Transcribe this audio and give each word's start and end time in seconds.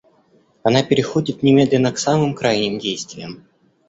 Она 0.63 0.81
переходит 0.81 1.43
немедленно 1.43 1.91
к 1.91 1.99
самым 1.99 2.33
крайним 2.33 2.79
действиям. 2.79 3.45